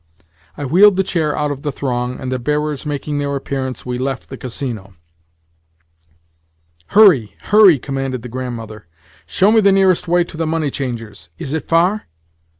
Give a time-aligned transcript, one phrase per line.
[0.57, 3.99] I wheeled the chair out of the throng, and, the bearers making their appearance, we
[3.99, 4.95] left the Casino.
[6.87, 8.87] "Hurry, hurry!" commanded the Grandmother.
[9.27, 11.29] "Show me the nearest way to the money changer's.
[11.37, 12.07] Is it far?"